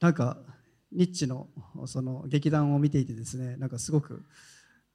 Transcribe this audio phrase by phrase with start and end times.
[0.00, 0.38] なんか
[0.92, 1.48] ニッチの
[1.86, 4.24] その劇団を見ていてですねなんかすごく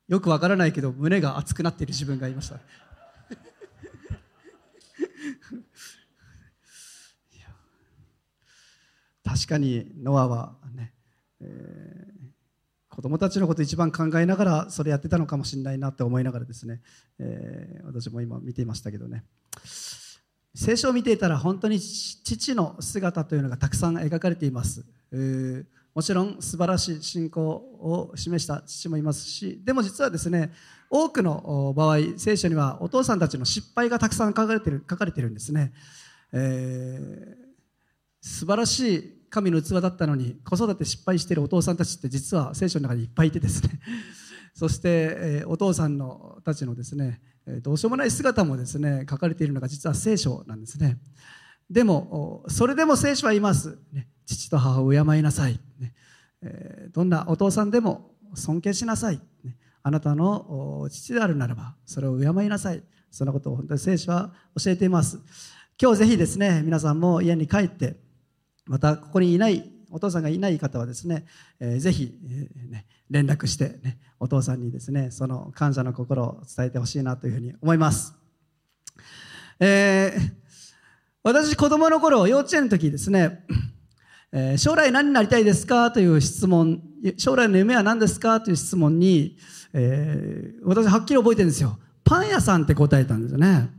[0.08, 2.60] よくわからないけど胸が熱くなっている自分がいました。
[9.24, 10.94] 確かにノアはね、
[11.42, 16.82] えー、子供たちのこと一番考えながらそれやってたのかもしれないなって思いながらですね、
[17.20, 19.26] えー、私も今見ていましたけどね。
[20.56, 30.54] 聖書を見ていたら本当に父の姿というのがたくさん描かれています、えー、もちろん素晴らしい信仰を示した父もいますしでも実はですね
[30.90, 35.74] 多くの場合聖書にはお父さんたちの失敗がたくさん書かれてる書かれてるんですね、
[36.32, 37.36] えー、
[38.22, 43.82] 素晴らしい神の器だったのに子育て失敗しているお父さんたちって実は聖書の中にいっぱいいてですね。
[44.54, 47.20] そして、えー、お父さんのたちのですね
[47.62, 50.98] どうしようもない姿もですね書かれているのが実は聖書なんですね。
[51.70, 55.94] でもそれでも聖書は言います、ね、父と母を敬いなさい、ね
[56.44, 62.84] え、どんなお父さんでも尊敬しなさい、ね、あなたの父であるならばそれを敬いなさい。
[63.12, 65.20] そんなことを本当に聖書は教えています。
[65.82, 67.96] 今日ぜひですね皆さんも家に帰って
[68.66, 71.26] またここにいないお父さんがいない方はですね、
[71.58, 78.14] えー、ぜひ、えね、連絡して、ね、お父さんにですねその感謝の心を伝えてほしいなというふうに思います、
[79.58, 80.32] えー、
[81.24, 83.46] 私子供の頃幼稚園の時ですね、
[84.34, 86.82] えー、将来何になりたいですかという質問
[87.16, 89.38] 将来の夢は何ですかという質問に、
[89.72, 91.80] えー、私はっきり覚えてるんですよ。
[92.04, 93.70] パン屋さんって答えたんですよね。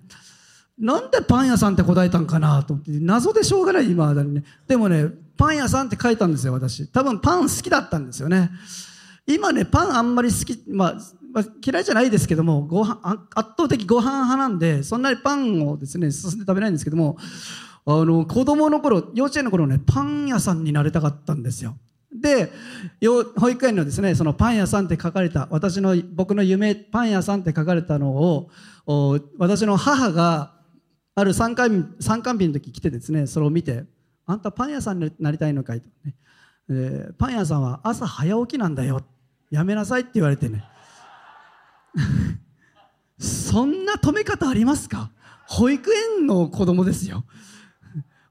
[0.78, 4.44] なんでパン屋さんって答えたんかなと思って謎でしょうがない今だにね。
[4.66, 6.88] でもねパン屋さんって書いたんですよ私。
[6.88, 8.50] 多分パン好きだったんですよね。
[9.26, 10.94] 今ねパンあんまり好き、まあ、
[11.32, 13.00] まあ、嫌いじゃないですけどもご飯
[13.34, 17.18] 圧倒的ご飯派なんでそんなにパンをですね進んで食べないんですけども
[17.84, 21.76] あの子供の頃幼稚園の頃ねパン屋さんになりたかったんですよ。
[22.12, 22.50] で
[23.36, 28.50] 保育園のですねそのパン屋さんって書かれた私の僕の夢パン屋さんって書かれたのを
[29.38, 30.54] 私の母が
[31.14, 33.84] ある参観参観日の時来てですねそれを見て
[34.26, 36.14] 「あんたパン屋さんになりたいのかい?」と、ね。
[36.68, 39.04] えー、パン屋さんは朝早起きなんだよ。
[39.50, 40.64] やめなさい」って言われてね。
[43.18, 45.10] そんな止め方ありますか？
[45.46, 47.24] 保育園の子供ですよ。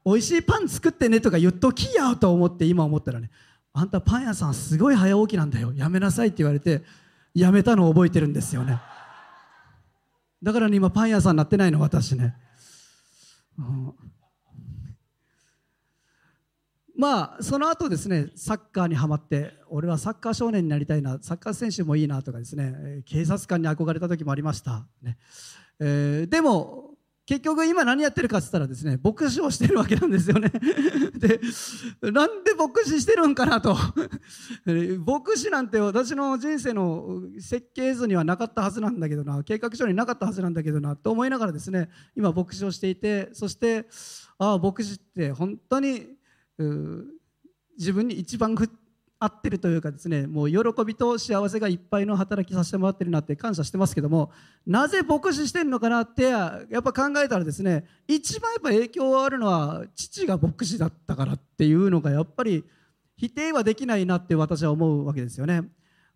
[0.04, 3.30] 美味しいパン作ってねとか言っときやと思って今思ったらね。
[3.72, 5.72] あんたパン屋さんすごい早起きなんだよ。
[5.74, 6.84] やめなさいって言われて
[7.34, 8.80] やめたのを覚えてるんですよね。
[10.42, 12.36] だからね今パン屋さんになってないの私ね。
[13.58, 13.94] うん
[16.96, 25.18] まあその後ですねサッカーにはまって俺はサッカー少年になりたいなサッカー選手もいいなとかですね警察官に憧れた時もありました、ね。
[25.78, 26.86] えー、でも
[27.26, 30.48] 結局今何やってるかっつったらですね牧師をしてるわけなんですよね。
[31.18, 31.40] で
[32.12, 33.76] なんで牧師してるんかなと。
[35.04, 43.88] 牧師なんて私の人生の設計図にはなかったはずなんだけどな計画書になかったはずなんだけどなと思いながらですね今牧師をしていてそして
[44.38, 46.16] ああ牧師って本当に
[46.58, 48.54] 自分に一番
[49.18, 54.30] 合ってるというかですねもう喜びと幸せがいっぱいの働きさせてもらってるなって感謝してますけども
[54.66, 62.64] なぜ牧師してるのかなってやっぱ考えたらですね一番やっぱ影響あるのは父が牧師だったからっていうのがやっぱり
[63.16, 65.62] 否定はできないなって私は思うわけですよね。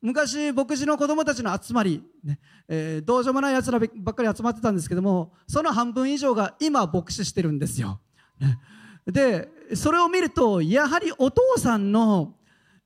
[0.03, 8.01] 昔牧師の子供たちの集まり、ねえー、どうしようもないやつらばっかり集まってたんですけどもその半分以上が今牧師してるんですよ。
[8.39, 8.59] ね、
[9.13, 12.35] でそれを見るとやはりお父さんの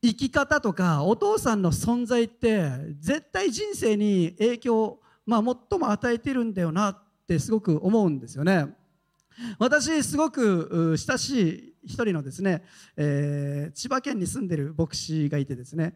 [0.03, 2.69] 生き方とかお父さんの存在って
[3.01, 8.67] 絶対人生に影響、まあ、最も与えてるんだよなってすごく思うんですよね。
[9.59, 12.63] 私すごく親しい一人のですね、
[12.97, 15.95] えー、千葉県に住んでる牧師がいてですね、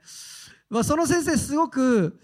[0.68, 2.18] まあ、その先生すごく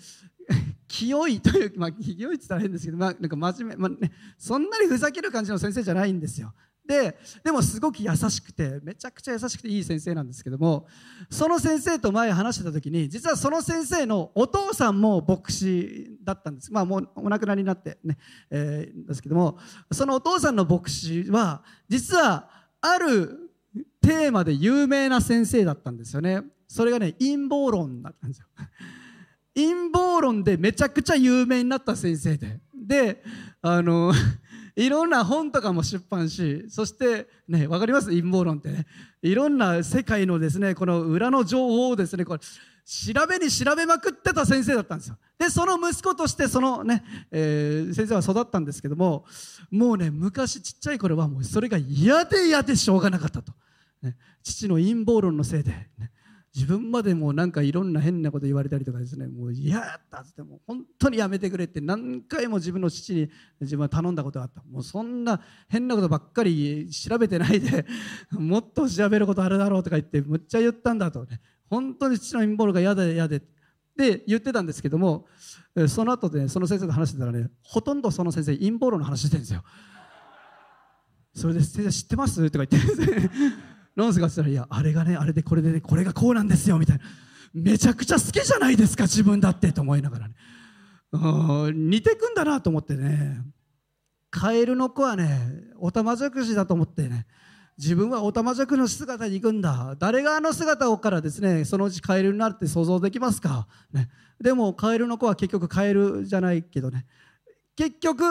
[0.88, 6.52] 清いというまあ清いって言ったら変ですけど、まあ、なんか真面目、まあね、そんなにふざける感じの先生じゃないんですよ。
[6.86, 10.86] ででもすごく優しくてめちゃくちゃ優しくていい先生なんですけども
[11.30, 16.72] その先生と前話してた時に実はその先生のお父さんも牧師だったんです。
[16.72, 18.18] まあもうお亡くなりになってね、
[18.50, 19.58] えー、ですけども
[19.90, 22.50] そのお父さんの牧師は実は
[22.80, 23.50] ある
[24.02, 26.42] テーマで有名な先生だったんですよね。
[26.68, 28.46] それがね陰謀論だったんですよ。
[29.54, 32.60] 陰謀論でめちゃくちゃ有名になった先生で。
[32.74, 33.22] で
[33.62, 34.12] あの
[34.76, 38.08] いろんな本とかも出版しそしてね分かります？
[38.08, 38.86] 陰謀論ってね。
[39.22, 45.16] いろんな世界のですねこの裏の情報をですねこれ調べに調べまくってた先生だったんですよ。
[45.38, 49.24] でその息子としてそのね、えー、先生は育ったんですけども
[49.70, 53.52] もうね昔ちっちゃい頃はもうそれが嫌で嫌でしょうがなかったと。
[54.02, 56.10] ね、父の陰謀論のせいで、ね、
[56.54, 59.26] 自分までもなんかいろんな変なこと言われたりとかですね。
[59.26, 63.28] もう嫌やったっつっても本当にやめてくれって何回も自分の父に
[63.60, 64.62] 自分は頼んだことがあった。
[64.70, 67.84] もうそんな変なことばっかり調べてないで
[68.30, 71.40] もっと調べることあるだろうとか言ってむっちゃ言ったんだとね。
[71.68, 73.54] 本当に父の陰謀論が嫌で嫌でって。
[74.26, 75.28] 言ってたんですけども
[75.86, 79.62] その後で、その先生と話してたらねほとんどその先生陰謀論の話してるんですよ
[81.32, 82.50] それで先生知ってます？
[82.50, 83.30] とか言って。
[83.96, 87.04] ノンスがしたら、いや、あれがね、あれでこれでね、これがこうなんですよ、みたいな。
[87.52, 90.34] めちゃくちゃ好きじゃないですか、自分だって、と思いながらね。
[91.72, 93.42] 似てくんだなと思ってね。
[94.30, 97.26] カエルの子はね、オタマジャクシだと思ってね、
[97.78, 99.94] 自分はオタマジャクの姿に行くんだ。
[99.98, 104.10] 誰があの姿をからですね、そのうちカエルになるって想像できますか、ね、
[104.40, 107.06] でもカエルの子は結局カエルじゃないけどね、
[107.76, 108.24] 結局、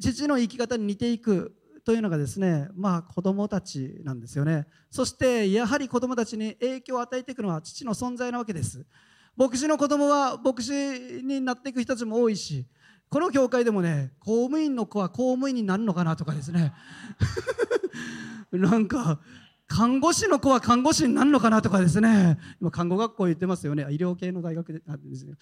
[0.00, 1.56] 父の生き方に似ていく
[1.88, 4.66] というのがですね、まあ、子供たちなんですよね。
[4.90, 8.84] そしてやはり子供たちに影響を与えていくのは父の存在なわけです。
[9.34, 12.66] 牧師の子供は牧師になっていく人たちも多いし
[13.08, 16.74] この教会でもね公務員の子は公務員になるのかなとかですね。
[18.52, 19.18] なんか
[19.66, 22.36] 看護師の子は看護師になるのかなとかですね。
[22.60, 23.84] 今看護学校言ってますよね。
[23.84, 25.36] 医療系の大学でなんですよ。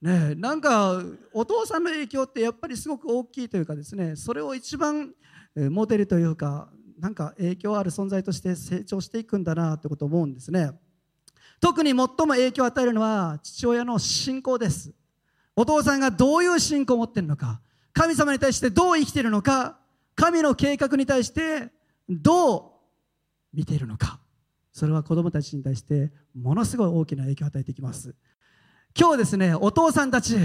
[0.00, 1.02] ねなんか
[1.32, 5.12] お父さんの影響ってやっぱりすごく大きいというかですねそれを一番
[5.70, 10.70] モデルというかなんか影響ある存在として成長していくんだなってことを思うんですね。
[11.60, 14.92] 特に最も影響を与えるのは父親の信仰です。
[15.56, 17.60] お父さんがどういう信仰を持ってるのか
[17.92, 19.80] 神様に対してどう生きているのか
[20.14, 21.72] 神の計画に対して
[22.08, 22.62] どう
[23.52, 24.20] 見ているのか。
[24.72, 28.14] それは子供たちに対してものすごい大きな影響を与えていきます。
[28.98, 30.36] 今日ですねお父さんたち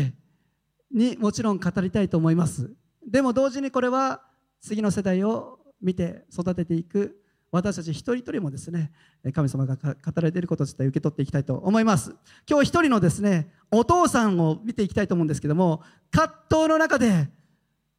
[0.92, 2.74] にもちろん語りたいと思います。
[3.08, 4.24] でも同時にこれは
[4.64, 7.20] 次の世代を見て育てていく
[7.52, 8.92] 私たち一人一人もですね
[9.34, 12.16] 神様が語られていること自体受け取っていきたいと思います。
[12.50, 17.28] 今日一人のですねお父さんを見ていきたいと思うんですけども葛藤の中で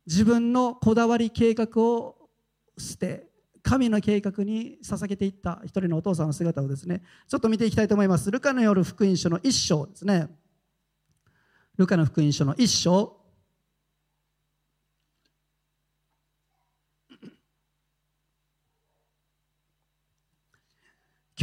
[0.07, 2.17] 自分のこだわり計画を
[2.79, 3.29] 捨て
[3.63, 8.31] 神の計画に捧げていった一人のお父さんの姿をですねちょっと見ていきたいと思います。
[8.31, 10.29] ルカの夜福音書の一章ですね。
[11.77, 13.24] ルカの福音書の一章。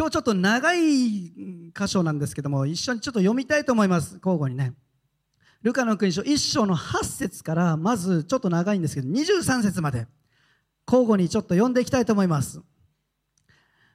[0.02, 0.80] 今日ちょっと長い
[1.78, 4.16] 箇所なんですけども一緒にちょっと読みたいと思います。
[4.16, 4.74] 交互にね。
[5.62, 10.08] ルカの福音書1章の8節からまずちょっと長いんですけど23節まで。
[10.88, 12.60] 交互にちょっと読んでいきたいと思います。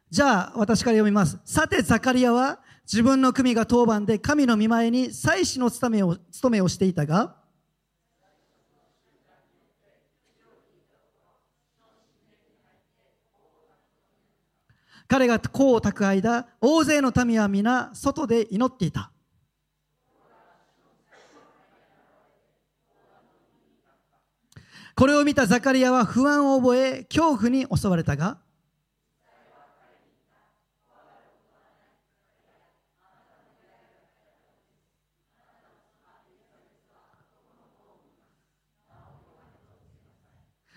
[0.09, 1.41] じゃあ私から読みます。
[1.45, 7.35] さてザカリアは自分の組が当番で神の見前に祭司の務めを務めをしていたが
[15.09, 19.13] 彼が甲を炊く間大勢の民は皆外で祈っていた。
[24.97, 28.39] これを見たザカリアは不安を覚え恐怖に襲われたが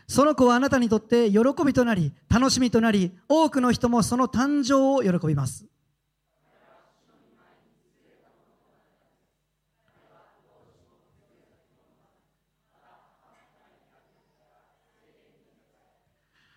[0.09, 5.67] その子はあなたにとって喜びとなり楽しみとなり多くの人もその誕生を喜びます。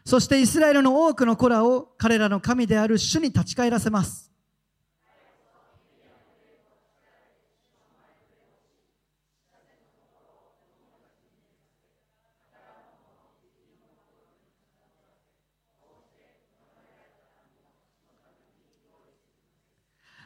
[0.06, 4.31] そしてイスラエルの多くの子らを彼らの神である主に立ち返らせます。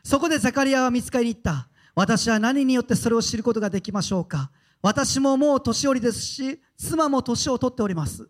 [0.07, 1.69] そこでザカリアは見つかりに行った。
[1.97, 8.29] 私は何によってそれを知ることができましょうか私ももう年寄りですし、妻も年を取っております。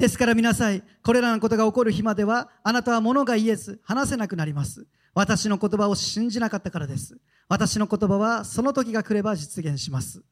[0.00, 4.86] ですから皆さん、これらのことが起こる日までは、あなたは物が言えず、話せなくなります。
[5.12, 7.18] 私の言葉を信じなかったからです。
[7.50, 10.22] 私の言葉はその時が来れば実現します。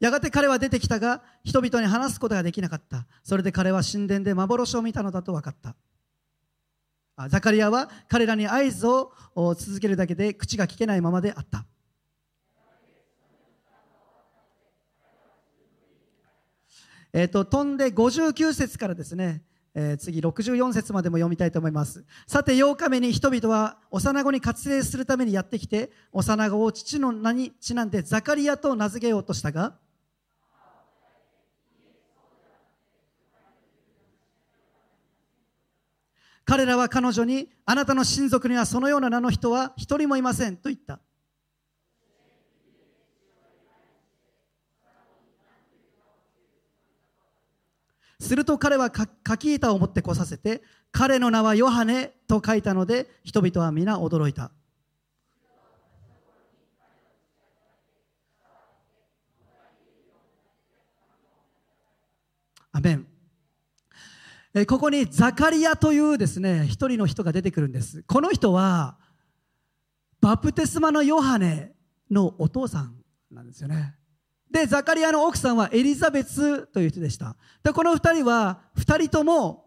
[0.00, 3.06] やがて彼は出てきたが、人々に話すことができなかった。
[3.22, 5.56] それで彼は神殿で幻を見たのだと分かっ
[7.18, 7.28] た。
[7.28, 9.12] ザカリアは彼らに合図を
[9.54, 11.66] 続けるだけで口が聞けないままであった。
[17.16, 19.42] えっ、ー、と、飛んで59節からですね、
[19.74, 22.04] えー、次64節までも読みたいと思います。
[22.26, 29.78] さて8日目に人々は幼子に割礼するためにやってきて幼子を父の名にちなんでザカリアと名付けようとしたが
[36.44, 41.00] 彼らは彼女にあなたの親族にはそのような名の人は一人もいませんと言った。
[48.18, 54.50] すると彼は書き板を持ってこさせて彼の名はヨハネと書いたので人々は皆驚いた。
[62.72, 63.06] アメン。
[64.54, 68.02] えここにザカリアというですね一人の人が出てくるんです。
[68.04, 68.98] この人は
[70.20, 71.72] バプテスマのヨハネ
[72.10, 72.96] のお父さん
[73.30, 73.94] なんですよね。
[74.50, 77.36] でザカリアの奥さんはエリザベスという人でした。
[77.62, 79.64] でこの2人は2人とも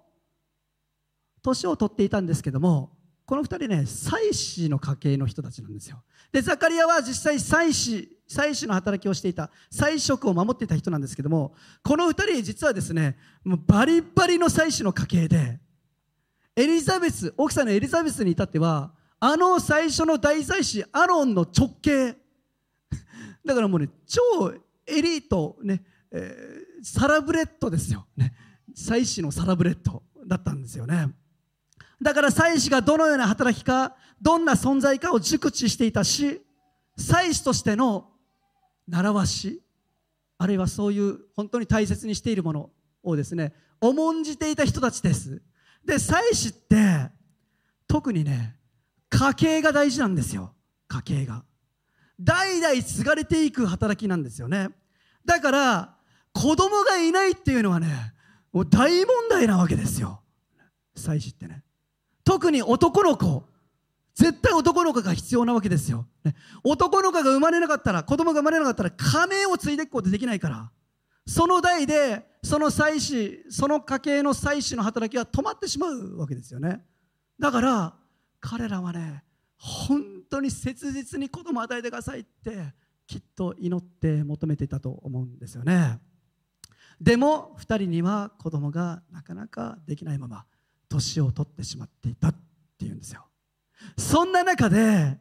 [1.41, 2.91] 年を取っていたんですけども
[3.25, 6.01] この2人ね祭司の家系の人たちなんですよ。
[6.31, 15.59] でザカリアは実際祭司祭司の働きをしていた祭職を守っていた人なんですけどもこの2人実はですねもうバリバリの祭司の家系で
[16.55, 22.15] エリザベス奥さんのエリザベスに至ってはあの最初の大祭司アロンの直系。
[23.45, 24.53] だからもうね超
[24.89, 28.33] エリートね、えー、サラブレッドですよ、ね、
[28.75, 31.09] 祭司のサラブレッドだったんですよね。
[32.01, 36.41] だから祭司がどのような働きかどんな存在かを熟知していたし
[36.97, 38.09] 祭司としての
[38.87, 39.61] 習わし
[40.37, 42.69] あるいはそういう本当に大切にしているもの
[43.03, 45.41] をですね重んじていた人たちです。
[45.85, 47.09] で祭司って
[47.87, 48.55] 特にね
[49.09, 50.53] 家計が大事なんですよ。
[50.87, 51.43] 家計が。
[52.19, 54.69] 代々継がれていく働きなんですよね。
[55.29, 55.95] だから
[56.33, 57.87] 子供がいないっていうのはね
[58.51, 60.21] もう大問題なわけですよ。
[60.95, 61.63] 祭司ってね。
[62.23, 63.43] 特に男の子。
[64.15, 70.71] 絶対男の子が必要なわけですよ、ね、男の子が生まれなかったら子供が生まれなかったら仮名を継いでいくことできないから。
[71.27, 76.83] その代でその祭司その家系の祭司の働きは止まってしまうわけですよね。
[77.39, 77.93] だから
[78.41, 79.23] 彼らはね
[79.57, 82.73] 本当に切実に子供を与えてくださいって
[83.09, 85.97] きっと祈って求めていたと思うんですよね。
[87.01, 90.45] でも2人には子供がなかなかできないまま
[90.89, 92.35] 年を取ってしまっていたっ
[92.77, 93.25] ていうんですよ。
[93.97, 95.17] そんな中で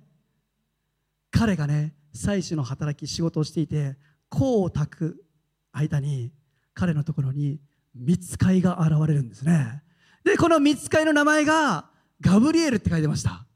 [1.31, 3.97] 彼がね妻子の働き仕事をしていて
[4.31, 5.25] 功を炊く
[5.73, 6.31] 間に
[6.75, 7.59] 彼のところに
[7.95, 9.83] 見つかいが現れるんですね。
[10.25, 11.89] でこの見つかいの名前が
[12.21, 13.47] ガブリエルって書いてました。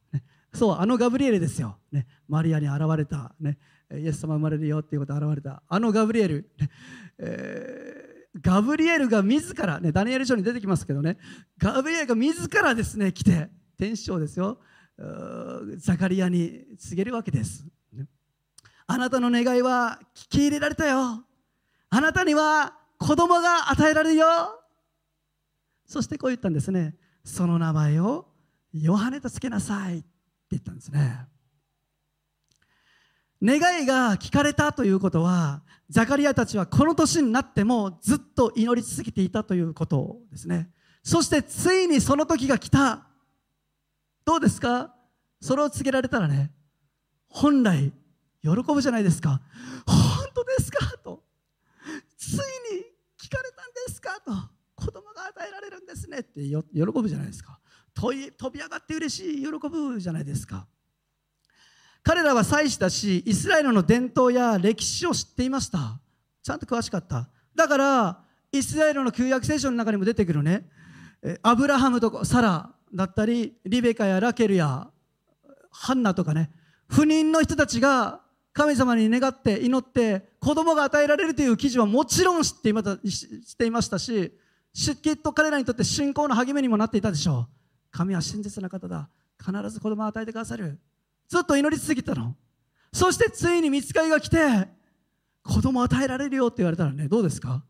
[0.55, 3.59] そうあのガブリエルですよ、ね、マリアに現れた、ね、
[3.99, 6.51] イエス様生まれるよっていうことが現れたあのガブリエル、
[7.19, 11.19] えー、ガブリエルが自ら、ね、ダニエル書に出てきますけどね。
[11.59, 14.61] ガブリエルが自らですね来て天使長ですよ。
[15.79, 18.07] ザカリアに告げるわけです、ね、
[18.87, 21.25] あなたの願いは聞き入れられたよ。
[21.91, 24.27] あなたには子供が与えられるよ。
[25.87, 26.95] そしてこう言ったんですね。
[27.25, 28.29] その名前を
[28.73, 30.07] ヨハネとつけなさいって
[30.53, 31.27] 言ったんですね。
[33.45, 40.71] 願いが聞かれたということはザカリアたちはこの年になってもずっと祈り続けていたということですね。
[41.03, 43.07] そしてついにその時が来た。
[44.25, 44.95] どうですか？
[45.41, 46.53] それを告げられたらね
[47.29, 47.93] 本来
[48.43, 49.41] 喜ぶじゃないですか。
[49.87, 49.99] 本
[50.33, 50.79] 当ですか？
[51.03, 51.25] と。
[52.17, 52.41] ついに
[53.21, 54.21] 聞かれたんですか？
[54.25, 54.33] と。
[54.77, 56.21] 子供が与えられるんですね。
[56.21, 57.59] って喜ぶじゃないですか。
[57.95, 58.15] 飛
[58.51, 60.67] び上がって嬉しい喜ぶじゃないですか。
[62.03, 66.01] 彼らは祭司だしイスラエルの伝統や歴史を知っていました。
[66.43, 67.29] ちゃんと詳しかった。
[67.55, 68.19] だから
[68.51, 70.69] イスラエルの旧約聖書の中にも出てくるね。
[71.43, 74.89] アブラハムとかサラだったりリベカやラケルや
[75.71, 76.51] ハンナとかね。
[76.89, 78.21] 不妊の人たちが
[78.53, 82.73] 神様に願って祈って子供が与えられるという記事はもちろん知ってい
[83.71, 84.33] ましたし
[85.01, 87.55] きっと彼らにとって信仰の励みにもなっていたでしょう。
[87.91, 89.09] 神は真実な方だ。
[89.39, 90.79] 必ず子供を与えてくださる。
[91.33, 92.37] ずっと祈り続けたの。
[92.93, 94.69] そしてついに見つかりが来て
[95.43, 97.09] 子供を与えられるよって言われたらね。
[97.09, 97.65] どうですか？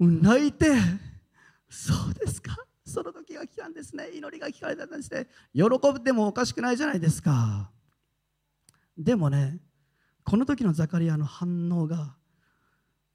[0.00, 0.72] 泣いて
[1.68, 2.56] そうですか？
[2.86, 4.08] その時が来たんですね。
[4.14, 5.26] 祈りが聞かれたんですね。
[5.52, 7.70] 喜ぶでもおかしくないじゃないですか。
[8.96, 9.58] でもね
[10.24, 12.16] この時のザカリアの反応が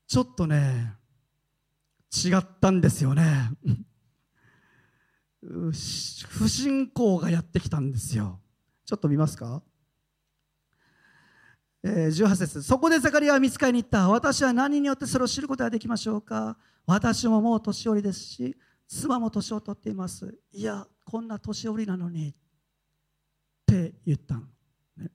[0.06, 0.94] ちょっとね
[2.24, 3.50] 違ったんですよね。
[5.42, 8.40] 不信仰がやってきたんですよ。
[8.90, 9.62] ちょっと見ますか、
[11.84, 12.64] えー、18節。
[12.64, 14.10] そこでザカリアは見つかりに行った。
[14.10, 16.58] 私は何によってそれを知ることができましょうか？
[16.88, 20.36] 私ももう年寄りですし妻も年を取っています。
[20.52, 22.30] いやこんな年寄りなのに。
[22.30, 22.34] っ
[23.68, 24.42] て言ったの、
[24.98, 25.12] ね、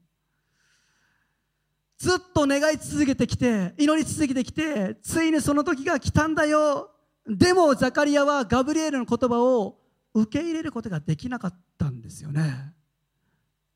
[1.99, 6.93] ずっと願い続けてきて祈り続けてきてついにその時が来たんだよ。
[7.27, 9.81] でもザカリアはガブリエルの言葉を
[10.15, 12.73] 受け入れることができなかったんですよね。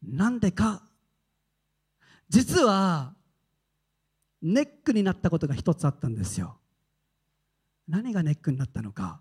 [0.02, 0.82] なんでか？
[2.28, 3.14] 実は
[4.42, 6.58] ネックになったことが一つあったんですよ。
[7.88, 9.20] 何がネックになったのか？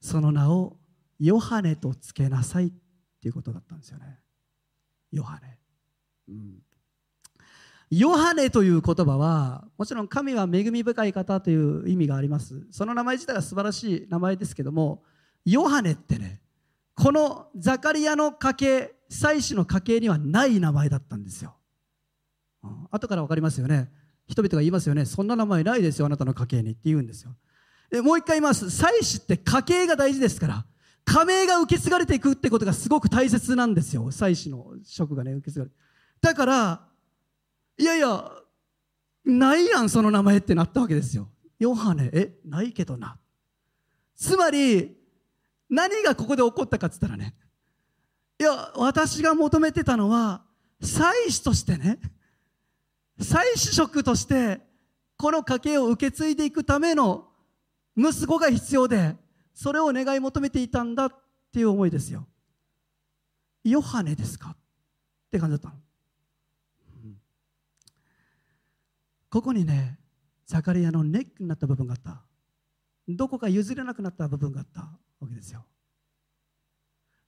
[0.00, 0.76] その名を
[1.18, 2.70] ヨハネとつけなさいっ
[3.20, 4.18] ていうことだったんですよね。
[5.12, 5.58] ヨハネ、
[6.28, 6.58] うん、
[7.90, 12.66] ヨハネという言葉はもちろん神は恵み深い方という意味があります。
[12.70, 15.02] その名前自体は素晴らしい名前ですけども
[15.44, 16.40] ヨハネってね
[16.94, 21.56] このザカリアの家系祭司の家系にはない名前だったんですよ、
[22.62, 23.90] うん、後から分かりますよね。
[24.26, 25.04] 人々が言いますよね。
[25.04, 27.36] そんな名前ないですよあなたの家系にって言うんですよ。
[27.90, 28.70] でもう一回言います。
[28.70, 30.64] 祭司って家系が大事ですから
[31.04, 34.10] 家名が受け継がれていくってことがすごく大切なんですよ。
[34.10, 35.76] 祭司の職がね受け継がれて。
[36.22, 36.88] だから
[37.76, 38.32] いやいや
[39.26, 41.28] ないやんその名前ってなったわけですよ。
[41.58, 42.08] ヨハネ。
[42.12, 42.34] え？
[42.46, 43.18] ないけどな。
[44.16, 44.96] つまり
[45.74, 47.34] 何がここで起こったかっつったらね
[48.38, 50.42] いや私が求めてたのは
[50.80, 51.98] 祭司としてね
[53.20, 54.60] 祭司職として
[55.16, 57.26] この家系を受け継いでいくための
[57.96, 59.16] 息子が必要で
[59.52, 61.12] それを願い求めていたんだっ
[61.52, 62.26] ていう思いですよ。
[63.62, 64.56] ヨハネですかっ
[65.30, 65.74] て感じだったの、
[67.04, 67.16] うん、
[69.30, 69.98] ここにね
[70.44, 72.22] ザカリアのネックになった部分があった。
[73.08, 74.88] どこか譲れなくなった部分があった。
[75.24, 75.64] わけですよ。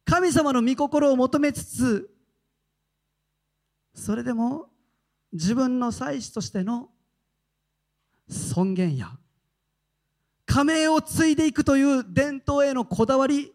[0.04, 2.10] 神様の御心を求めつつ
[3.94, 4.68] それでも
[5.32, 6.90] 自分の祭司としての
[8.28, 9.18] 尊厳や
[10.44, 13.52] 加盟を継いでいくという伝統へのこだわり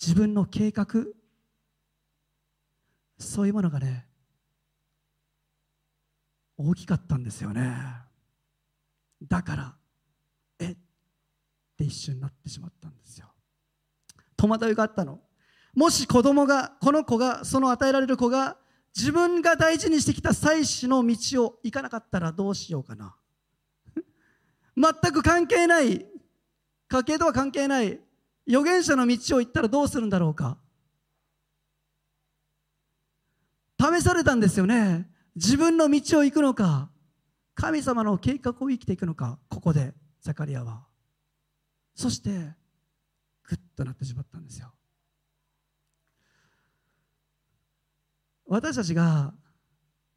[0.00, 0.86] 自分の計画
[3.18, 4.06] そういうものがね
[6.56, 7.72] 大きかったんですよね。
[9.22, 9.77] だから
[11.78, 13.28] って一瞬なってしまったんですよ。
[14.36, 15.20] 戸惑いがあったの。
[15.74, 18.56] もし子供がこの子がその与えられる子が
[18.96, 23.14] 自分が大事にしてきた祭祀の道を行かなかったらどうしようかな。
[24.76, 26.04] 全く関係ない
[26.88, 28.00] 家計とは関係ない
[28.48, 30.58] 預言者の道を行ったらどうするんだろうか。
[33.80, 35.08] 試されたんですよね。
[35.36, 36.90] 自分の道を行くのか
[37.54, 40.87] 神様の計画を生きていくのかここでザカリアは。
[41.98, 44.72] そしてグッとなってしまったんですよ。
[48.46, 49.34] 私たちが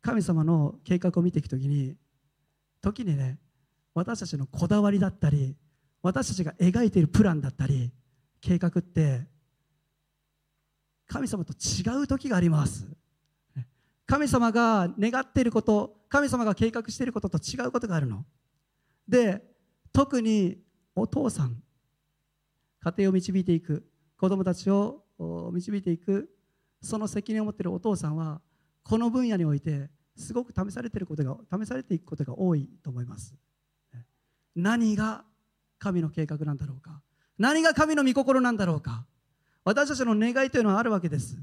[0.03, 1.95] 神様の計画を見ていくときに
[2.81, 3.39] 時にね
[3.95, 5.57] 私たちのこだわりだったり
[6.03, 7.91] 私たちが描いているプランだったり
[8.41, 9.21] 計画って
[11.07, 12.85] 神様と違う時があります。
[14.05, 18.23] 神様が願っていること神様が計画していることと違うことがあるの。
[19.07, 19.41] で
[19.91, 20.59] 特に
[20.95, 21.63] お父さん
[22.83, 23.85] 家庭を導いていく
[24.17, 25.03] 子供たちを
[25.53, 26.29] 導いていく
[26.81, 28.41] その責任を持っているお父さんは
[28.83, 33.35] この分野においてすごく試されていることが試されていくことが多いと思います。
[34.55, 35.23] 何が
[35.79, 37.01] 神の計画なんだろうか。
[37.37, 39.05] 何が神の御心なんだろうか。
[39.63, 41.37] 私たちの願いというのはあるわけです。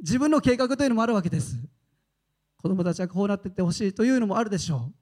[0.00, 1.56] 自分の計画というのもあるわけです。
[2.56, 4.94] 子供たちはこうなっていってほしいというのもあるでしょう。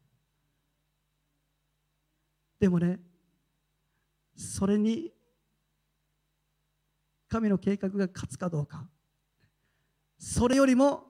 [2.61, 3.00] でもね
[4.38, 5.12] それに
[7.29, 8.88] 神の計画が勝つかどうか。
[10.16, 11.05] それよりも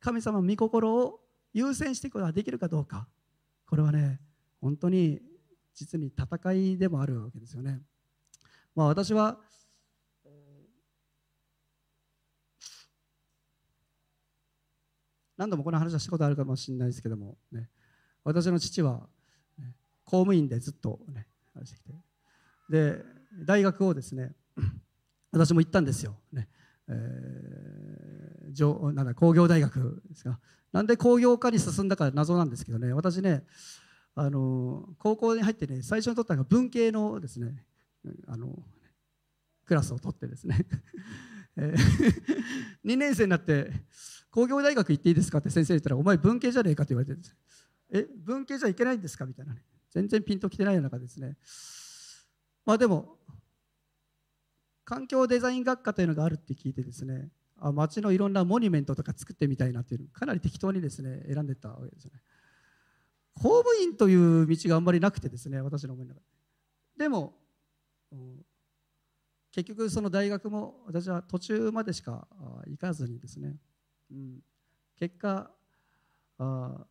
[0.00, 1.20] 神様の御心を
[1.52, 3.06] 優先していくことができるかどうか。
[3.66, 4.20] これはね
[4.60, 5.20] 本当に
[5.74, 7.82] 実に戦いでもあるわけですよね。
[8.74, 9.38] まあ、私は
[15.36, 17.68] 何度もこの話はしたことあるかもしれないですけども、ね、
[18.24, 19.08] 私の父は、
[20.04, 21.26] 公務員でずっとね
[21.64, 22.11] してきて。
[22.72, 23.04] で
[23.44, 24.32] 大学をですね
[25.30, 26.48] 私も行ったんですよ、ね。
[26.88, 30.38] えー、なんだ工業大学ですが
[30.72, 32.92] なんで工業科に進んだか謎なんですけどね。
[32.94, 33.44] 私ね
[34.14, 37.64] あの高校に入ってね最初に取ったのが文系のですね
[38.26, 38.58] あの
[39.66, 40.66] クラスを取ってですね。
[42.84, 43.70] 2年生になって
[44.30, 47.20] 工業大学行っていいですかって先生に言ったらお前文系じゃねえかって言われて
[47.90, 49.62] え文系じゃいけないんですかみたいなね。
[49.90, 51.36] 全然ピンときてない中ですね。
[52.64, 53.16] まあでも
[54.84, 62.20] 環境デザイン学科というのがあるって聞いてですねあ街のいろんなモニュメントとか作ってみたいなっていうかなり適当にですね選んでたわけですよね。
[63.34, 66.26] 公務員という道があんまりなくてですね私の思いの中で。
[67.04, 67.34] でも
[69.52, 72.26] 結局その大学も私は途中までしか
[72.66, 73.56] 行かずにですね、
[74.10, 74.40] うん、
[74.98, 75.50] 結果
[76.38, 76.86] あ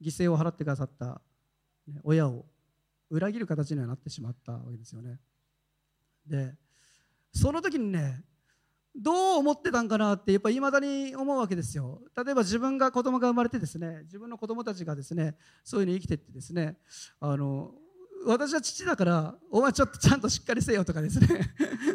[0.00, 1.20] 犠牲を払ってくださった、
[2.02, 2.44] 親を
[3.14, 5.20] 裏切る形にはなってしまったわけですよね。
[6.26, 6.54] で
[7.32, 8.24] その時にね
[8.96, 12.00] どう思ってたんかなってやっぱいまだに思うわけですよ。
[12.16, 16.76] 例えば自分が子供が生まれてですね自分の子供たちがですねそういうふうに生きてってですね
[17.20, 17.72] あの
[18.26, 21.26] 私は父だからお前ちょっとちゃんとしっかりせよとかですね。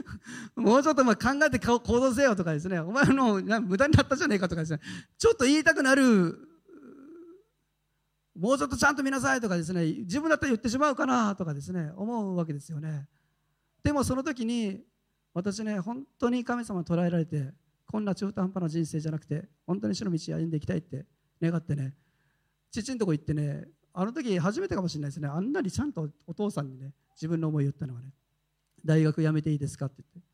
[0.56, 2.80] もうちょっとま考えて行動せよとかですね。
[2.80, 4.80] お前の無駄になったじゃねえかとかですね。
[5.18, 6.49] ちょっと言いたくなる
[8.40, 13.08] もうちょっとちゃんと見なさいとかですね自分だったら言ってしまうかなとかですね思うわけですよね。
[13.84, 14.80] でもその時に
[15.34, 17.52] 私ね本当に神様捉えられて
[17.86, 21.06] こんな中途半端な人生じゃなくて本当に主の道を歩んでいきたいって
[21.42, 21.94] 願ってね
[22.72, 25.28] 父のとこ行ってねあの時初めてかもしれないですね。
[25.28, 28.14] あんなにちゃんとお父さんにね自分の思いを言ったのはね。
[28.86, 30.32] 大学辞めていいですかって言って、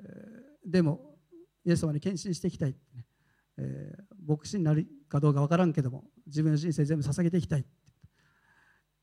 [0.00, 1.16] えー、でも
[1.64, 3.06] イエス様に献身していきたいってね、
[3.56, 7.64] えー、牧師になるかどうか分からんけども自分の人生全部捧げていきたい。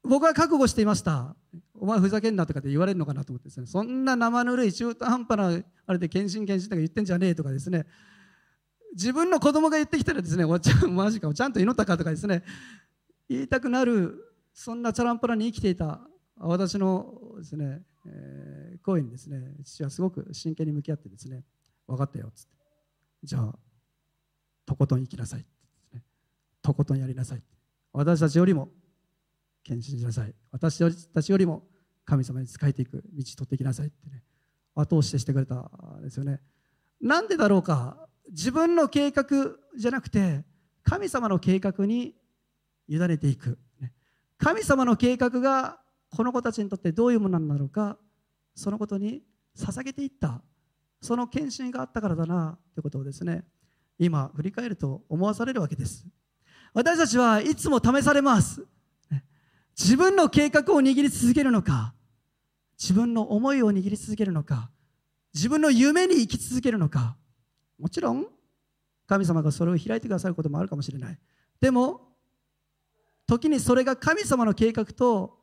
[0.03, 1.35] 僕は覚悟していました。
[1.75, 3.67] お前ふざけんなとかって言われるのかなと思ってですね。
[3.67, 7.85] そんな生ぬるい中途半端なあれで献身献身とか言ってんじゃねえとかですね。
[8.93, 12.43] 自分の子供が言ってきたらですねおちゃんマジかちゃんと祈ったかとかですね。
[13.27, 15.99] 言いたくなるそんなチャランポラに生きていた
[16.37, 21.43] 私のですね、えー、声にですね父はすごく真剣に向き合ってですね
[21.85, 22.55] 分かったよっつって。
[23.23, 23.55] じゃあ
[24.65, 25.45] とことん生きなさい。
[26.67, 27.41] とことんやりなさい。
[27.93, 28.67] 私たちよりも
[29.63, 30.33] 献身しなさい。
[30.51, 31.63] 私たちよりも
[32.03, 33.87] 神様に仕えていく道取っていきなさい。
[33.87, 34.21] ってね
[34.75, 36.41] 後押ししてくれたんですよね。
[36.99, 38.09] なんでだろうか。
[38.29, 39.25] 自分の計画
[39.77, 40.43] じゃなくて
[40.83, 42.15] 神様の計画に
[42.89, 43.57] 委ねていく。
[44.37, 47.97] 神様の計画がこの子たちにとってどういうものなんだろうか。
[48.55, 49.23] そのことに
[49.55, 50.41] 捧げていった。
[50.99, 52.59] その献身があったからだな。
[52.73, 53.45] ということをですね
[53.97, 56.05] 今振り返ると思わされるわけです。
[56.77, 58.63] 私たちはいつも試されます。
[59.75, 61.95] 自分の計画を握り続けるのか
[62.79, 64.69] 自分の思いを握り続けるのか
[65.33, 67.15] 自分の夢に生き続けるのか。
[67.79, 68.27] もちろん
[69.07, 71.17] 神様がそれを開いてくださることもあるかもしれない。
[71.59, 72.09] でも
[73.25, 75.39] 時にそれが神様の計画と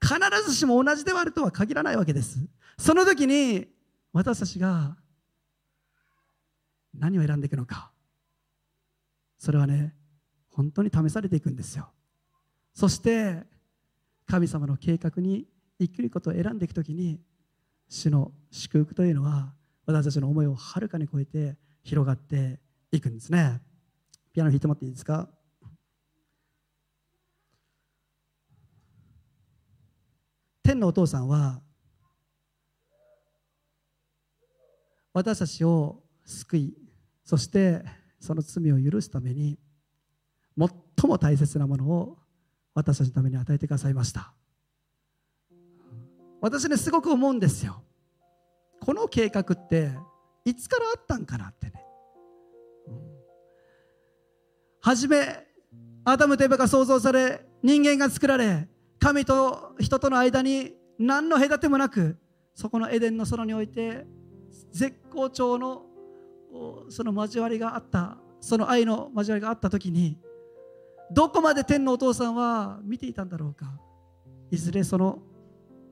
[0.00, 0.14] 必
[0.48, 2.38] ずしも同じではあるとは限らないわけです。
[2.78, 3.66] その時に
[4.12, 4.96] 私たちが
[6.94, 7.90] 何を選んでいくのか。
[9.40, 9.97] それはね
[10.58, 11.88] 本当に試されていくんですよ。
[12.74, 13.44] そして
[14.26, 15.46] 神様の計画に
[15.78, 17.20] 生きることを選んでいく時に
[17.88, 19.54] 主の祝福というのは
[19.86, 22.58] 私たちの思いをはるかに超えて広がって
[22.90, 23.60] いくんですね。
[24.32, 25.28] ピアノ弾いてもらっていいですか？
[30.64, 31.62] 天のお父さんは
[35.12, 36.74] 私たちを救い
[37.24, 37.84] そして
[38.18, 39.56] その罪を許すために
[40.58, 42.18] 最も大切なものを
[42.74, 44.32] 私たちのために与えてくださいました。
[46.40, 47.82] 私ねすごく思うんですよ。
[48.80, 49.90] この計画って
[50.44, 51.84] いつからあったんかなってね、
[54.80, 55.46] 初め
[56.04, 58.68] アダムとエバが創造され人間が作られ
[58.98, 62.16] 神と人との間に何の隔てもなく
[62.54, 64.06] そこのエデンの園において
[64.72, 65.82] 絶好調の
[66.88, 70.18] その交わりがあったその愛の交わりがあった時に
[71.12, 73.80] どこまで天のお父さんは見ていたんだろうか。
[74.50, 75.18] いずれその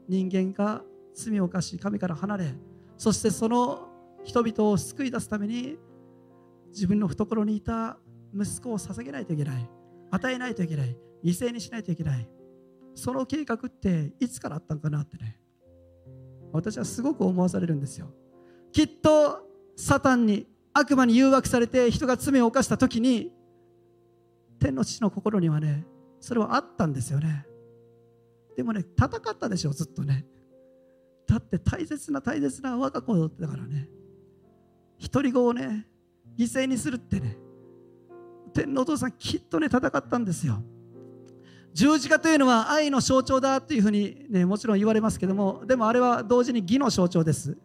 [0.09, 0.83] 人間が
[1.15, 2.55] 罪を犯し神から離れ
[2.97, 3.89] そしてその
[4.25, 5.77] 人々を救い出すために
[6.69, 7.99] 自分の懐にいた
[8.35, 9.71] 息子を捧げないといけない
[10.11, 12.29] 与えないといけない犠牲にしないといけない。
[12.95, 15.39] その計画っていつからあったんかなってね。
[16.53, 18.11] 私はすごく思わされるんですよ。
[18.73, 23.33] きっとサタンに悪魔に誘惑されて人が罪を犯した時に
[24.59, 25.87] 天の父の心にはね
[26.21, 27.47] それはあったんですよね。
[28.57, 30.27] でもね戦ったでしょずっとね。
[31.27, 33.89] だって大切な大切な我が子だからね。
[35.13, 35.87] 独り子をね
[36.39, 37.37] 犠牲にするってね。
[38.55, 40.63] 天のお父さんきっとね戦ったんですよ。
[41.75, 47.59] 十字架というのは愛の象徴だというふうに、ね、もちろん言われますけどもでもあれは同時に義の象徴です。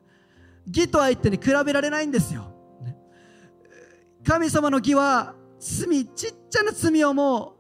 [0.67, 2.53] 義と愛ってね比べられないんですよ、
[4.27, 7.55] 神様の義は罪ちっちゃな罪をも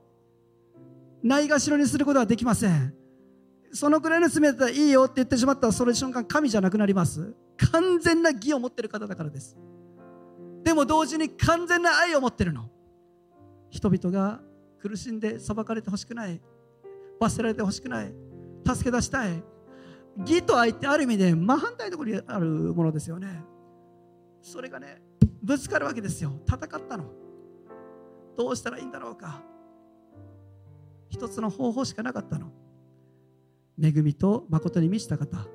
[1.23, 2.95] うないがしろにすることはできません。
[3.71, 7.33] そのくらいの罪だったらいいよって言ってしまったらその瞬間神じゃなくなります。
[7.71, 9.55] 完全な義を持ってる方だからです。
[10.63, 12.69] でも同時に完全な愛を持ってるの。
[13.69, 14.41] 人々が
[14.81, 16.41] 苦しんで裁かれてほしくない。
[17.19, 18.13] 罰せられてほしくない。
[18.65, 19.43] 助け出したい。
[20.17, 23.43] 義と愛ってある意味で真反対のところにあるものですよね。
[24.41, 25.01] それがね
[25.43, 26.33] ぶつかるわけですよ。
[26.47, 27.20] 戦ったの。
[28.41, 29.43] どうしたらいいんだろうか？
[31.09, 32.47] 一つの方法しかなかったの。
[33.81, 35.47] 恵みと誠に満ちた方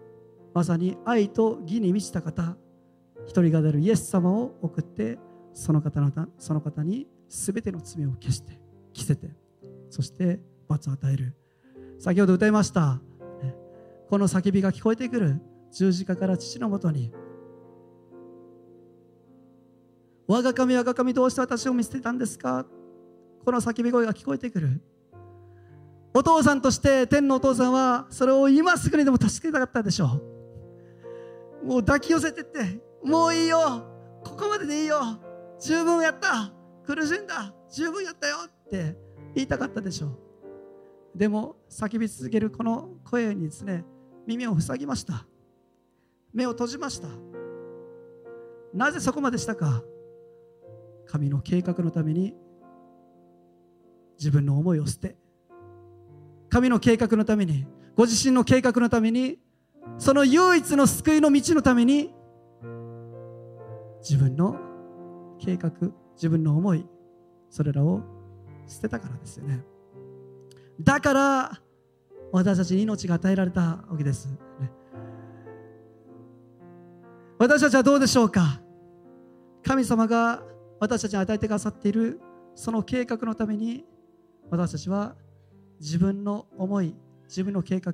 [0.54, 2.56] まさに愛と義に満ちた方
[3.26, 5.18] 一人が出るイエス様を送って
[5.52, 8.60] その方のその方に全ての罪を消して
[8.92, 9.30] 着せて
[9.90, 11.36] そして罰を与える。
[11.98, 13.00] 先ほど歌いました。
[14.08, 15.40] この叫びが聞こえてくる。
[15.72, 17.12] 十字架から父のもとに
[20.28, 22.66] 我が神我が神どうして私を見捨てたんですか？
[23.46, 24.80] この叫び声が聞こえてくる。
[26.12, 30.20] お父さんとして天のお父さんはそれを今すぐにでも助けたかったでしょ
[31.62, 31.66] う。
[31.66, 33.86] もう抱き寄せてってもういいよ。
[34.24, 34.98] ここまででいいよ。
[35.60, 36.52] 十分やった。
[36.84, 37.54] 苦しんだ。
[37.70, 38.96] 十分やったよって
[39.36, 40.18] 言いたかったでしょう。
[41.14, 43.84] でも叫び続けるこの声にですね
[44.26, 45.24] 耳を塞ぎました。
[46.34, 47.06] 目を閉じました。
[48.74, 49.84] なぜそこまでしたか。
[51.06, 52.34] 神の計画のために
[54.18, 55.16] 自分の思いを捨て
[56.48, 59.38] 神の計画のためにご自身の計画のために
[59.98, 62.14] その唯一の救いの道のために
[64.00, 64.56] 自分の
[65.38, 65.72] 計画
[66.14, 66.86] 自分の思い
[67.50, 68.02] それらを
[68.66, 69.64] 捨てたからですよね。
[70.80, 71.60] だから
[72.32, 74.26] 私たちに命が与えられたわけです、
[74.60, 74.70] ね、
[77.38, 78.60] 私たちはどうでしょうか？
[79.64, 80.42] 神様が
[80.80, 82.20] 私たちに与えてくださっている
[82.54, 83.84] その計画のために
[84.50, 85.14] 私たちは
[85.80, 86.94] 自分の思い
[87.28, 87.92] 自分の計画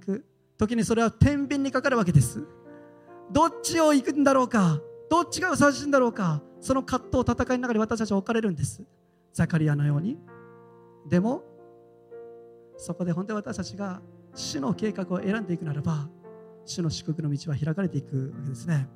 [0.59, 2.45] 時にそれは天秤にかかるわけです。
[3.31, 8.83] どっちを行くんだろうかどっちがふさわしいんだろうかその葛藤戦いの中に私たちは置かれるんです。
[9.33, 10.19] ザカリアのように。
[11.09, 11.43] でも
[12.77, 14.01] そこで本当に私たちが
[14.35, 16.09] 主の計画を選んでいくならば
[16.65, 18.89] 主の祝福の道は開かれていくわけですね。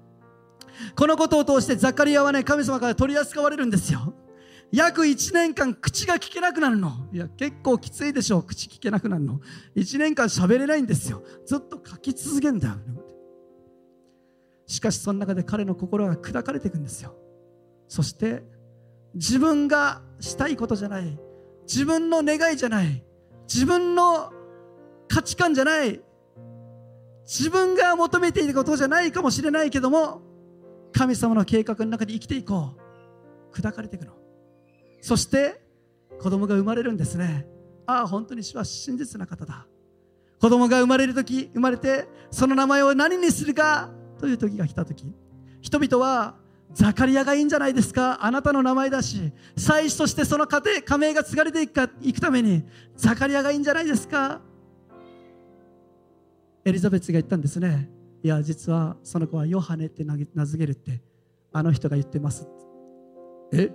[0.95, 4.15] このことを通してザカリアはね神様から取り扱われるんですよ。
[4.73, 7.09] 約1年間口が聞けなくなるの。
[7.13, 8.43] いや結構きついでしょう。
[8.43, 9.41] 口聞けなくなるの。
[9.77, 11.23] 1年間喋れないんですよ。
[11.47, 12.75] ずっと書き続けるんだよ。
[14.67, 17.15] しかしその中で彼の心が砕かれていくんですよ。
[17.89, 18.43] そして
[19.15, 21.19] 自分がしたいことじゃない。
[21.67, 23.05] 自分の願いじゃない。
[23.49, 24.33] 自分の
[25.09, 26.01] 価値観じゃない。
[27.25, 30.23] 自分が求めていることじゃないかもしれないけども
[30.93, 32.77] 神様の計画の中に生きていこ
[33.53, 33.57] う。
[33.57, 34.26] 砕かれていくの。
[35.01, 35.61] そして
[36.19, 37.47] 子供が生まれるんですね。
[37.87, 39.67] ああ本当に主は真実な方だ。
[40.41, 45.05] 子供が生まれる時生まれてその名前を何にするかという時が来た時。
[45.61, 46.37] 人々は
[46.73, 48.25] ザカリアがいいんじゃないですか。
[48.25, 52.65] あなたの名前だし祭司としてその家庭家名が継がれていくかいくために
[52.97, 54.41] ザカリアがいいんじゃないですか。
[56.65, 57.89] エリザベスが言ったんですね。
[58.23, 61.01] いや実はその子はヨハネって名付けるって
[61.53, 62.49] あの人が言ってます。
[63.53, 63.71] え？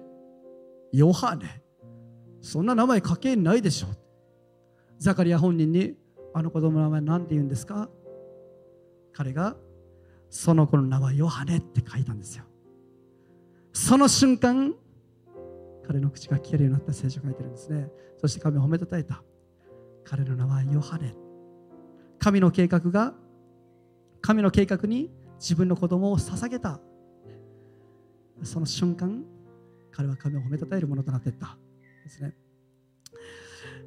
[0.91, 1.61] ヨハネ。
[2.41, 3.87] そんな名前家系にないでしょ。
[4.97, 5.95] ザカリア本人に
[6.33, 7.89] あの子供の名前何て言うんですか。
[9.13, 9.55] 彼が
[10.29, 12.45] その子の名はヨハネって書いたんですよ。
[13.73, 14.73] その瞬間
[15.87, 17.89] 彼の口が聞けるようになった聖書が書いてるんですね。
[18.17, 19.23] そして神を褒めたたえた。
[20.03, 21.13] 彼の名はヨハネ。
[22.19, 23.13] 神の計画が
[24.21, 26.79] 神の計画に自分の子供を捧げた。
[28.43, 29.23] その瞬間
[29.91, 31.57] 彼は神を褒めたたえるものとなっていった。
[32.03, 32.35] ですね。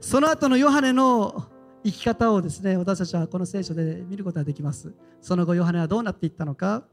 [0.00, 1.46] その後のヨハネの
[1.84, 4.92] 生き方をですね私たちはこの聖書で見ることができます。
[5.20, 6.84] その後ヨハネはどうなっていったのか。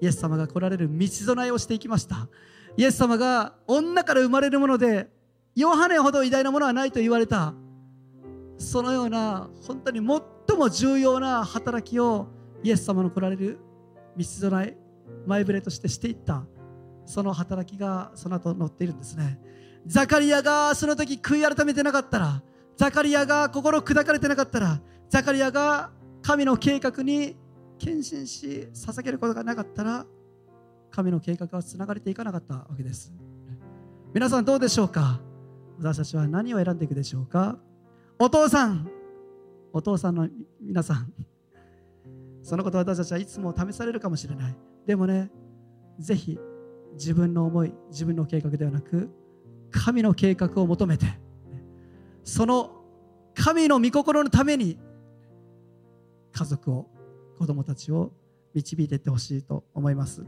[0.00, 2.28] イエス様が来られる道備えをしていきました。
[2.76, 5.10] イエス様が女から生まれるもので
[5.54, 7.54] ヨハネほど偉大なものはないと言われた。
[8.56, 12.28] そのような本当に最も重要な働きを
[12.62, 13.58] イエス様の来られる
[14.16, 14.76] 道備え
[15.26, 16.44] 前触れとしてしていった。
[17.10, 19.40] その働きがその後載っているんですね。
[19.84, 22.40] ザカリアがその時悔い改めてなかったら
[22.76, 25.90] ザカリアが心砕かれてなかったらザカリアが
[26.22, 27.36] 神の計画に
[27.78, 30.06] 献身し捧げることがなかったら
[30.92, 33.12] 神の計画はつながれていかなかったわけです。
[34.14, 35.20] 皆さんどうでしょうか？
[35.78, 37.58] 私たちは何を選んでいくでしょうか？
[38.18, 38.88] お父さん
[39.72, 40.28] お父さんの
[40.60, 41.12] 皆さん
[42.42, 44.56] そのこと私たちはいつも試されるかもしれない。
[44.86, 45.30] でもね
[45.98, 46.38] ぜひ
[46.94, 49.10] 自分の思い自分の計画ではなく
[49.70, 51.06] 神の計画を求めて
[52.24, 52.72] その
[53.34, 54.78] 神の御心のために
[56.32, 56.88] 家族を
[57.38, 58.12] 子供たちを
[58.54, 60.24] 導いていってほしいと思います。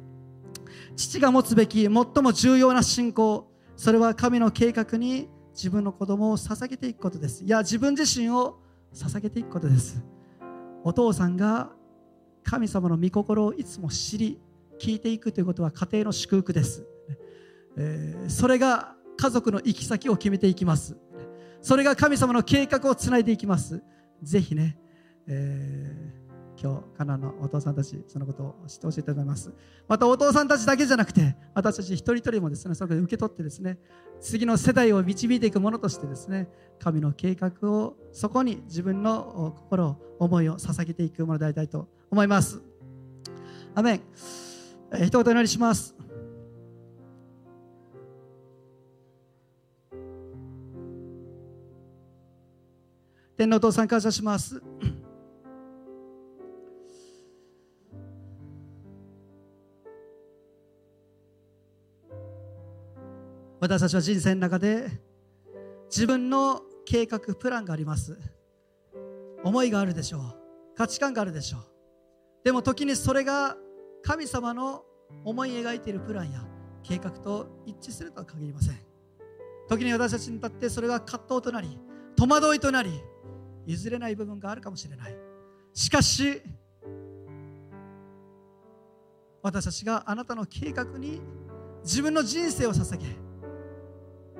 [0.97, 7.45] 父が持つべき最も重要な信仰それは神の計画に自分の子供を捧げていくことです。
[7.45, 8.59] いや自分自身を
[8.95, 10.03] 捧げていくことです。
[10.85, 11.71] お父さんが
[12.43, 14.41] 神様の御心をいつも知り
[14.83, 16.85] 聞いていくということは家庭の祝福です、
[17.77, 20.97] えー、それが家族の行き先を決めていきます。
[21.61, 23.81] それが神様の計画をつないでいきます。
[24.21, 24.77] ぜひね、
[25.29, 26.23] えー
[26.63, 29.53] 今日カナンのお父さんたちそのことを知ってほしいと思います。
[29.89, 33.79] またお父さんたちだけじゃなくて私たち一人一人もですねそれを受け取ってですね
[34.21, 42.63] 次の世代を導いていくものとしてですね神の計画をそこに自分の心を思いを捧げていくものでありたいと思います。
[43.75, 44.01] アメン、
[44.95, 45.95] 一言お祈りします。
[53.39, 54.63] 天のお父さん感謝します。
[63.61, 64.91] 私たちは人生の中で
[65.87, 68.19] 自分の計画プランがあります。
[69.43, 70.21] 思いがあるでしょう。
[70.77, 71.63] 価値観があるでしょう。
[72.45, 73.57] でも時にそれが
[74.03, 74.85] 神様の
[75.25, 76.45] 思い描いているプランや
[76.83, 78.79] 計画と一致するとは限りません。
[79.69, 81.79] 時に私たちにとってそれが葛藤となり
[82.17, 83.01] 戸惑いとなり
[83.65, 85.17] 譲れない部分があるかもしれない。
[85.73, 86.43] しかし
[89.43, 91.21] 私たちがあなたの計画に
[91.83, 93.07] 自分の人生を捧げ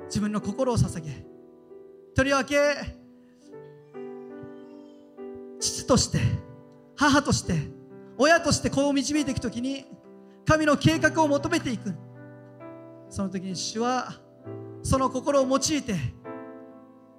[0.07, 1.25] 自分の心を捧げ
[2.15, 2.57] とりわけ
[5.59, 6.19] 父として
[6.97, 7.55] 母として
[8.19, 9.87] 親として子を導いていく時に
[10.45, 11.95] 神の計画を求めていく。
[13.09, 14.13] その時に主は
[14.83, 15.95] その心を用いて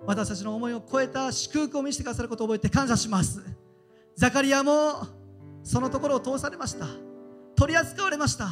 [0.06, 3.43] 私たちの思いを超えた祝福を見せてくださることを覚えて感謝します。
[4.15, 5.08] ザカリアも
[5.63, 6.88] そのところを通されました。
[7.56, 8.47] 取り扱われました。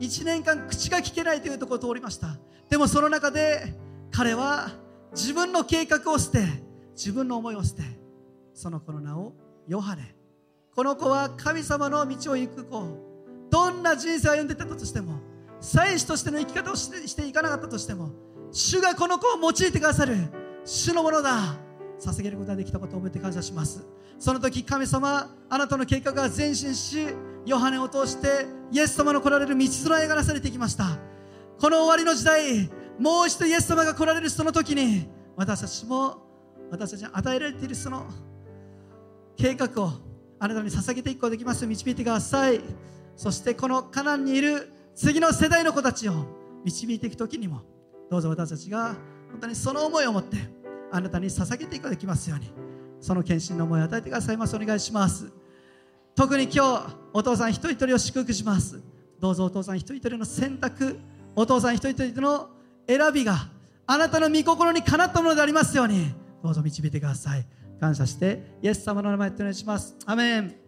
[0.00, 2.36] 1年間口が聞けないというところを通りました。
[2.68, 3.74] でもその中で
[4.10, 4.70] 彼は
[5.12, 6.44] 自分の計画を捨て
[6.94, 7.82] 自分の思いを捨て
[8.52, 9.32] その子の名を
[9.66, 10.17] ヨハネ。
[10.78, 12.86] この子は神様の道を行く子。
[13.50, 15.18] どんな人生を歩んでいたとしても
[15.58, 18.12] 祭司としての生き方をしていかなかったとしても
[18.52, 20.14] 主がこの子を用いてくださる。
[20.64, 21.56] 主のものだ。
[21.98, 23.84] 捧げることができたことを覚えて感謝します。
[24.20, 27.08] その時神様あなたの計画が前進し
[27.44, 30.96] ヨハネを通してイエス様の来られる道連れがなされてきました。
[31.58, 36.22] この終わりの時代もう一度イエス様が来られるその時に私たちも
[36.70, 38.06] 私たちに与えられているその
[39.36, 40.07] 計画を
[40.40, 41.66] あなたに捧げていくことができます。
[41.66, 42.60] 導いてください。
[43.16, 46.26] そしてこのカナンにいる次の世代の子たちを
[46.64, 47.62] 導いていく時にも
[48.10, 48.94] どうぞ私たちが
[49.30, 50.36] 本当にその思いを持って
[50.92, 52.50] あなたに捧げていくことができますように
[53.00, 54.54] その献身の思いを与えてくださいます。
[54.56, 55.32] お願いします。
[56.14, 58.80] 特に今日お父さん一人一人を祝福します。
[59.20, 60.98] どうぞお父さん一人一人の選択
[61.34, 62.50] お父さん一人一人の
[62.86, 63.48] 選びが
[63.86, 67.44] あなたの御心にかなったものでありますようにどうぞ導いてください。
[67.80, 69.96] 感謝してイエス様の名前でお願いします。
[70.06, 70.67] アメン。